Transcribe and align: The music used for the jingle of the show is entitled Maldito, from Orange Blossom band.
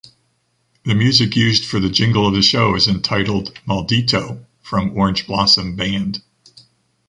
The 0.83 0.95
music 0.95 1.35
used 1.35 1.63
for 1.63 1.79
the 1.79 1.87
jingle 1.91 2.25
of 2.25 2.33
the 2.33 2.41
show 2.41 2.73
is 2.73 2.87
entitled 2.87 3.53
Maldito, 3.67 4.43
from 4.63 4.97
Orange 4.97 5.27
Blossom 5.27 5.75
band. 5.75 6.23